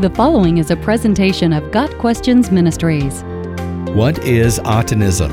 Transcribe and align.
The 0.00 0.10
following 0.10 0.58
is 0.58 0.72
a 0.72 0.76
presentation 0.76 1.52
of 1.52 1.70
Got 1.70 1.98
Questions 1.98 2.50
Ministries. 2.50 3.22
What 3.94 4.18
is 4.24 4.58
Atenism? 4.58 5.30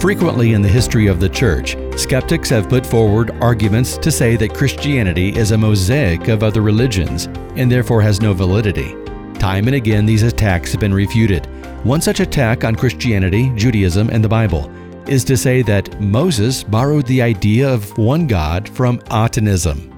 Frequently 0.00 0.52
in 0.52 0.62
the 0.62 0.68
history 0.68 1.06
of 1.06 1.20
the 1.20 1.28
church, 1.28 1.76
skeptics 1.96 2.50
have 2.50 2.68
put 2.68 2.84
forward 2.84 3.30
arguments 3.40 3.96
to 3.98 4.10
say 4.10 4.34
that 4.36 4.52
Christianity 4.52 5.28
is 5.28 5.52
a 5.52 5.56
mosaic 5.56 6.26
of 6.26 6.42
other 6.42 6.60
religions 6.60 7.26
and 7.54 7.70
therefore 7.70 8.02
has 8.02 8.20
no 8.20 8.34
validity. 8.34 8.96
Time 9.34 9.68
and 9.68 9.76
again, 9.76 10.06
these 10.06 10.24
attacks 10.24 10.72
have 10.72 10.80
been 10.80 10.92
refuted. 10.92 11.46
One 11.84 12.00
such 12.00 12.18
attack 12.18 12.64
on 12.64 12.74
Christianity, 12.74 13.52
Judaism, 13.54 14.10
and 14.10 14.24
the 14.24 14.28
Bible 14.28 14.68
is 15.08 15.22
to 15.26 15.36
say 15.36 15.62
that 15.62 16.00
Moses 16.00 16.64
borrowed 16.64 17.06
the 17.06 17.22
idea 17.22 17.72
of 17.72 17.96
one 17.96 18.26
God 18.26 18.68
from 18.68 18.98
Atenism, 19.02 19.96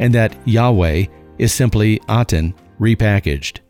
and 0.00 0.12
that 0.14 0.36
Yahweh 0.48 1.06
is 1.38 1.52
simply 1.52 2.00
Aten 2.08 2.54
repackaged. 2.80 3.60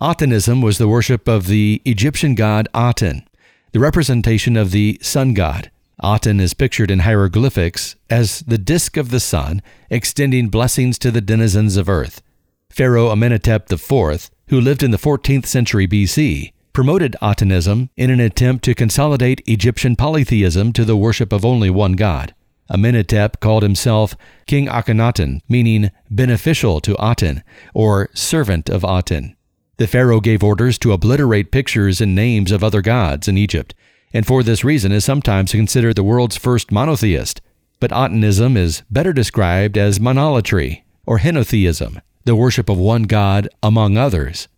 Atenism 0.00 0.62
was 0.62 0.78
the 0.78 0.88
worship 0.88 1.26
of 1.26 1.46
the 1.46 1.80
Egyptian 1.84 2.34
god 2.34 2.68
Aten, 2.74 3.26
the 3.72 3.80
representation 3.80 4.56
of 4.56 4.70
the 4.70 4.98
sun 5.02 5.34
god. 5.34 5.70
Aten 6.02 6.40
is 6.40 6.52
pictured 6.52 6.90
in 6.90 7.00
hieroglyphics 7.00 7.96
as 8.10 8.40
the 8.40 8.58
disk 8.58 8.96
of 8.96 9.10
the 9.10 9.20
sun 9.20 9.62
extending 9.88 10.48
blessings 10.48 10.98
to 10.98 11.10
the 11.10 11.22
denizens 11.22 11.76
of 11.76 11.88
earth. 11.88 12.22
Pharaoh 12.68 13.10
Amenhotep 13.10 13.72
IV, 13.72 14.30
who 14.48 14.60
lived 14.60 14.82
in 14.82 14.90
the 14.90 14.98
14th 14.98 15.46
century 15.46 15.88
BC, 15.88 16.52
promoted 16.74 17.16
Atenism 17.22 17.88
in 17.96 18.10
an 18.10 18.20
attempt 18.20 18.62
to 18.64 18.74
consolidate 18.74 19.40
Egyptian 19.46 19.96
polytheism 19.96 20.74
to 20.74 20.84
the 20.84 20.96
worship 20.96 21.32
of 21.32 21.42
only 21.42 21.70
one 21.70 21.94
god. 21.94 22.34
Amenhotep 22.70 23.40
called 23.40 23.62
himself 23.62 24.16
King 24.46 24.66
Akhenaten, 24.66 25.40
meaning 25.48 25.90
beneficial 26.10 26.80
to 26.80 26.96
Aten, 27.00 27.42
or 27.74 28.10
servant 28.14 28.68
of 28.68 28.84
Aten. 28.84 29.36
The 29.78 29.86
pharaoh 29.86 30.20
gave 30.20 30.42
orders 30.42 30.78
to 30.78 30.92
obliterate 30.92 31.50
pictures 31.50 32.00
and 32.00 32.14
names 32.14 32.50
of 32.50 32.64
other 32.64 32.82
gods 32.82 33.28
in 33.28 33.36
Egypt, 33.36 33.74
and 34.12 34.26
for 34.26 34.42
this 34.42 34.64
reason 34.64 34.92
is 34.92 35.04
sometimes 35.04 35.52
considered 35.52 35.96
the 35.96 36.02
world's 36.02 36.36
first 36.36 36.72
monotheist. 36.72 37.40
But 37.78 37.90
Atenism 37.90 38.56
is 38.56 38.82
better 38.90 39.12
described 39.12 39.76
as 39.76 39.98
monolatry, 39.98 40.82
or 41.04 41.18
henotheism, 41.18 42.00
the 42.24 42.34
worship 42.34 42.70
of 42.70 42.78
one 42.78 43.02
god 43.02 43.48
among 43.62 43.98
others. 43.98 44.48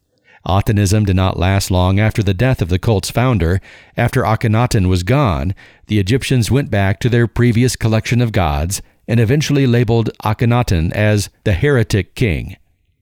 Atenism 0.48 1.04
did 1.04 1.16
not 1.16 1.38
last 1.38 1.70
long 1.70 2.00
after 2.00 2.22
the 2.22 2.34
death 2.34 2.62
of 2.62 2.70
the 2.70 2.78
cult's 2.78 3.10
founder. 3.10 3.60
After 3.96 4.22
Akhenaten 4.22 4.88
was 4.88 5.02
gone, 5.02 5.54
the 5.88 5.98
Egyptians 5.98 6.50
went 6.50 6.70
back 6.70 6.98
to 7.00 7.08
their 7.08 7.26
previous 7.26 7.76
collection 7.76 8.22
of 8.22 8.32
gods 8.32 8.80
and 9.06 9.20
eventually 9.20 9.66
labeled 9.66 10.10
Akhenaten 10.24 10.92
as 10.92 11.28
the 11.44 11.52
heretic 11.52 12.14
king. 12.14 12.56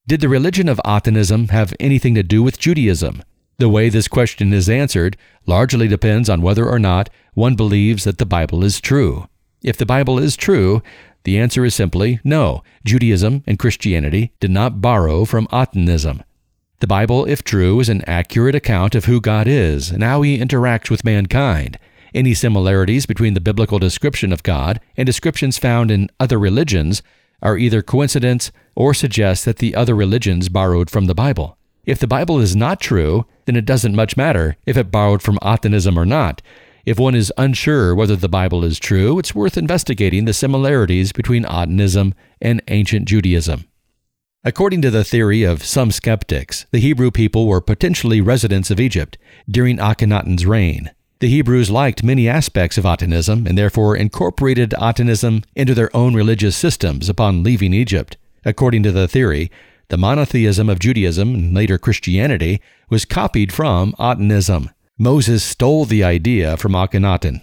Did 0.08 0.20
the 0.20 0.28
religion 0.28 0.68
of 0.68 0.80
Atenism 0.84 1.50
have 1.50 1.74
anything 1.80 2.14
to 2.16 2.22
do 2.22 2.42
with 2.42 2.58
Judaism? 2.58 3.22
The 3.58 3.68
way 3.68 3.88
this 3.88 4.08
question 4.08 4.52
is 4.52 4.68
answered 4.68 5.16
largely 5.46 5.88
depends 5.88 6.28
on 6.28 6.42
whether 6.42 6.68
or 6.68 6.78
not 6.78 7.08
one 7.34 7.54
believes 7.54 8.04
that 8.04 8.18
the 8.18 8.26
Bible 8.26 8.62
is 8.64 8.80
true. 8.80 9.28
If 9.62 9.76
the 9.76 9.86
Bible 9.86 10.18
is 10.18 10.36
true, 10.36 10.82
the 11.24 11.38
answer 11.38 11.64
is 11.64 11.74
simply 11.74 12.20
no. 12.22 12.62
Judaism 12.84 13.42
and 13.46 13.58
Christianity 13.58 14.32
did 14.40 14.50
not 14.50 14.80
borrow 14.80 15.24
from 15.24 15.46
Atenism. 15.48 16.22
The 16.80 16.86
Bible, 16.86 17.24
if 17.24 17.42
true, 17.42 17.80
is 17.80 17.88
an 17.88 18.02
accurate 18.06 18.54
account 18.54 18.94
of 18.94 19.06
who 19.06 19.18
God 19.18 19.48
is 19.48 19.90
and 19.90 20.02
how 20.02 20.20
he 20.20 20.38
interacts 20.38 20.90
with 20.90 21.04
mankind. 21.04 21.78
Any 22.14 22.34
similarities 22.34 23.06
between 23.06 23.32
the 23.32 23.40
biblical 23.40 23.78
description 23.78 24.30
of 24.30 24.42
God 24.42 24.78
and 24.94 25.06
descriptions 25.06 25.56
found 25.56 25.90
in 25.90 26.10
other 26.20 26.38
religions 26.38 27.02
are 27.40 27.56
either 27.56 27.80
coincidence 27.80 28.52
or 28.74 28.92
suggest 28.92 29.46
that 29.46 29.56
the 29.56 29.74
other 29.74 29.94
religions 29.94 30.50
borrowed 30.50 30.90
from 30.90 31.06
the 31.06 31.14
Bible. 31.14 31.56
If 31.86 31.98
the 31.98 32.06
Bible 32.06 32.40
is 32.40 32.54
not 32.54 32.80
true, 32.80 33.24
then 33.46 33.56
it 33.56 33.64
doesn't 33.64 33.96
much 33.96 34.16
matter 34.18 34.56
if 34.66 34.76
it 34.76 34.90
borrowed 34.90 35.22
from 35.22 35.38
Atenism 35.38 35.96
or 35.96 36.04
not. 36.04 36.42
If 36.84 36.98
one 36.98 37.14
is 37.14 37.32
unsure 37.38 37.94
whether 37.94 38.16
the 38.16 38.28
Bible 38.28 38.64
is 38.64 38.78
true, 38.78 39.18
it's 39.18 39.34
worth 39.34 39.56
investigating 39.56 40.26
the 40.26 40.34
similarities 40.34 41.12
between 41.12 41.44
Atenism 41.44 42.12
and 42.40 42.62
ancient 42.68 43.08
Judaism. 43.08 43.64
According 44.44 44.82
to 44.82 44.90
the 44.90 45.04
theory 45.04 45.42
of 45.42 45.64
some 45.64 45.90
skeptics, 45.90 46.66
the 46.70 46.78
Hebrew 46.78 47.10
people 47.10 47.46
were 47.46 47.60
potentially 47.60 48.20
residents 48.20 48.70
of 48.70 48.78
Egypt 48.78 49.18
during 49.50 49.78
Akhenaten's 49.78 50.46
reign. 50.46 50.90
The 51.18 51.28
Hebrews 51.28 51.70
liked 51.70 52.02
many 52.02 52.28
aspects 52.28 52.76
of 52.76 52.84
Atenism 52.84 53.46
and 53.46 53.56
therefore 53.56 53.96
incorporated 53.96 54.74
Atenism 54.78 55.44
into 55.54 55.74
their 55.74 55.94
own 55.96 56.14
religious 56.14 56.56
systems 56.56 57.08
upon 57.08 57.42
leaving 57.42 57.72
Egypt. 57.72 58.16
According 58.44 58.82
to 58.84 58.92
the 58.92 59.08
theory, 59.08 59.50
the 59.88 59.96
monotheism 59.96 60.68
of 60.68 60.78
Judaism 60.78 61.34
and 61.34 61.54
later 61.54 61.78
Christianity 61.78 62.60
was 62.90 63.04
copied 63.04 63.52
from 63.52 63.94
Atenism. 63.98 64.72
Moses 64.98 65.42
stole 65.42 65.84
the 65.86 66.04
idea 66.04 66.56
from 66.56 66.72
Akhenaten. 66.72 67.42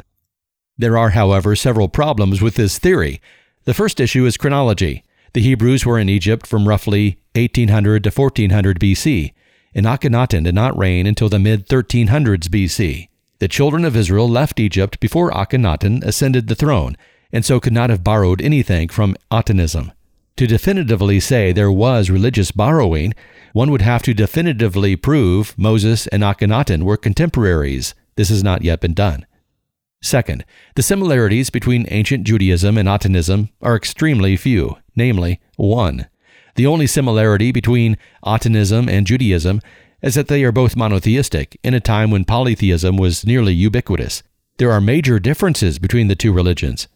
There 0.78 0.98
are, 0.98 1.10
however, 1.10 1.56
several 1.56 1.88
problems 1.88 2.42
with 2.42 2.56
this 2.56 2.80
theory. 2.80 3.22
The 3.66 3.74
first 3.74 4.00
issue 4.00 4.26
is 4.26 4.38
chronology. 4.38 5.04
The 5.34 5.42
Hebrews 5.42 5.84
were 5.84 5.98
in 5.98 6.10
Egypt 6.10 6.46
from 6.46 6.68
roughly 6.68 7.18
1800 7.36 8.04
to 8.04 8.12
1400 8.12 8.80
BC, 8.80 9.34
and 9.74 9.86
Akhenaten 9.88 10.44
did 10.44 10.54
not 10.54 10.78
reign 10.78 11.08
until 11.08 11.28
the 11.28 11.40
mid 11.40 11.68
1300s 11.68 12.50
BC. 12.50 13.10
The 13.40 13.48
children 13.48 13.84
of 13.84 13.96
Israel 13.96 14.30
left 14.30 14.60
Egypt 14.60 15.00
before 15.00 15.32
Akhenaten 15.32 16.04
ascended 16.04 16.48
the 16.48 16.56
throne, 16.56 16.96
and 17.32 17.44
so 17.44 17.60
could 17.60 17.74
not 17.74 17.90
have 17.90 18.04
borrowed 18.04 18.44
anything 18.44 18.90
from 18.90 19.16
Atenism. 19.32 19.92
To 20.38 20.46
definitively 20.46 21.20
say 21.20 21.52
there 21.52 21.72
was 21.72 22.12
religious 22.12 22.52
borrowing, 22.52 23.16
one 23.54 23.72
would 23.72 23.82
have 23.82 24.04
to 24.04 24.14
definitively 24.14 24.96
prove 24.96 25.58
Moses 25.58 26.06
and 26.08 26.22
Akhenaten 26.22 26.84
were 26.84 26.96
contemporaries. 26.96 27.96
This 28.18 28.30
has 28.30 28.44
not 28.44 28.62
yet 28.62 28.82
been 28.82 28.94
done. 28.94 29.26
Second, 30.04 30.44
the 30.76 30.84
similarities 30.84 31.50
between 31.50 31.88
ancient 31.90 32.26
Judaism 32.26 32.78
and 32.78 32.90
Atenism 32.90 33.50
are 33.62 33.78
extremely 33.78 34.36
few, 34.36 34.76
namely, 34.98 35.40
one. 35.56 36.08
The 36.56 36.68
only 36.68 36.88
similarity 36.88 37.54
between 37.54 37.98
Atenism 38.26 38.90
and 38.90 39.08
Judaism 39.08 39.62
is 40.02 40.16
that 40.16 40.28
they 40.28 40.44
are 40.44 40.52
both 40.52 40.76
monotheistic 40.76 41.58
in 41.64 41.74
a 41.74 41.80
time 41.80 42.12
when 42.12 42.26
polytheism 42.26 42.98
was 42.98 43.26
nearly 43.26 43.54
ubiquitous. 43.54 44.24
There 44.58 44.72
are 44.74 44.82
major 44.82 45.20
differences 45.20 45.80
between 45.80 46.10
the 46.10 46.18
two 46.18 46.34
religions. 46.34 46.90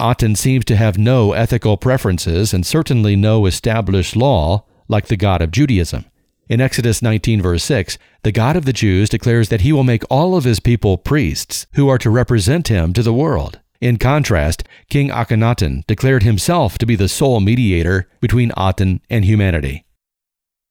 Aten 0.00 0.34
seems 0.34 0.64
to 0.64 0.76
have 0.76 0.96
no 0.96 1.34
ethical 1.34 1.76
preferences 1.76 2.54
and 2.54 2.64
certainly 2.64 3.16
no 3.16 3.44
established 3.44 4.16
law 4.16 4.64
like 4.88 5.08
the 5.08 5.18
God 5.18 5.42
of 5.42 5.50
Judaism. 5.50 6.06
In 6.48 6.60
Exodus 6.60 7.02
19, 7.02 7.42
verse 7.42 7.64
6, 7.64 7.98
the 8.22 8.30
God 8.30 8.56
of 8.56 8.64
the 8.64 8.72
Jews 8.72 9.08
declares 9.08 9.48
that 9.48 9.62
he 9.62 9.72
will 9.72 9.82
make 9.82 10.04
all 10.08 10.36
of 10.36 10.44
his 10.44 10.60
people 10.60 10.96
priests 10.96 11.66
who 11.74 11.88
are 11.88 11.98
to 11.98 12.08
represent 12.08 12.68
him 12.68 12.92
to 12.92 13.02
the 13.02 13.12
world. 13.12 13.58
In 13.80 13.98
contrast, 13.98 14.62
King 14.88 15.08
Akhenaten 15.10 15.84
declared 15.86 16.22
himself 16.22 16.78
to 16.78 16.86
be 16.86 16.94
the 16.94 17.08
sole 17.08 17.40
mediator 17.40 18.08
between 18.20 18.52
Aten 18.56 19.00
and 19.10 19.24
humanity. 19.24 19.84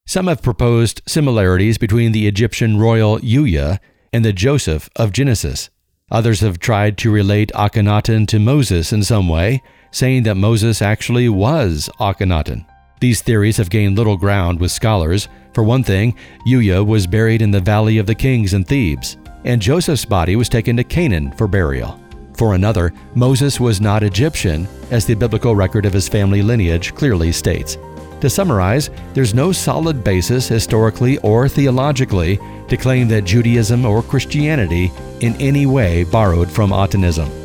Some 0.08 0.28
have 0.28 0.42
proposed 0.42 1.02
similarities 1.08 1.78
between 1.78 2.14
the 2.14 2.28
Egyptian 2.28 2.78
royal 2.78 3.20
Yuya 3.20 3.80
and 4.14 4.24
the 4.24 4.34
Joseph 4.34 4.90
of 4.96 5.12
Genesis. 5.12 5.70
Others 6.10 6.40
have 6.40 6.60
tried 6.60 6.98
to 7.00 7.12
relate 7.12 7.52
Akhenaten 7.54 8.28
to 8.28 8.40
Moses 8.40 8.94
in 8.94 9.04
some 9.04 9.28
way, 9.28 9.62
saying 9.92 10.24
that 10.24 10.36
Moses 10.36 10.82
actually 10.82 11.28
was 11.28 11.90
Akhenaten. 12.00 12.66
These 13.00 13.22
theories 13.22 13.58
have 13.58 13.70
gained 13.70 13.98
little 13.98 14.18
ground 14.18 14.60
with 14.60 14.72
scholars. 14.72 15.28
For 15.54 15.64
one 15.64 15.84
thing, 15.84 16.16
Yuya 16.48 16.86
was 16.86 17.08
buried 17.08 17.42
in 17.42 17.52
the 17.52 17.60
Valley 17.60 17.98
of 17.98 18.06
the 18.06 18.16
Kings 18.16 18.54
in 18.54 18.64
Thebes, 18.64 19.18
and 19.44 19.62
Joseph's 19.62 20.06
body 20.06 20.36
was 20.36 20.50
taken 20.50 20.78
to 20.78 20.84
Canaan 20.84 21.32
for 21.34 21.48
burial. 21.48 22.00
For 22.38 22.56
another, 22.56 22.94
Moses 23.14 23.60
was 23.60 23.80
not 23.80 24.04
Egyptian, 24.04 24.68
as 24.92 25.06
the 25.06 25.14
biblical 25.14 25.56
record 25.56 25.86
of 25.86 25.94
his 25.94 26.10
family 26.10 26.42
lineage 26.42 26.94
clearly 26.96 27.32
states. 27.32 27.78
To 28.22 28.30
summarize, 28.30 28.90
there's 29.14 29.34
no 29.34 29.52
solid 29.52 30.04
basis 30.04 30.48
historically 30.48 31.18
or 31.20 31.48
theologically 31.48 32.40
to 32.70 32.78
claim 32.78 33.08
that 33.10 33.26
Judaism 33.26 33.86
or 33.86 34.02
Christianity 34.02 34.92
in 35.20 35.36
any 35.36 35.66
way 35.66 36.06
borrowed 36.06 36.50
from 36.50 36.72
Atenism. 36.72 37.45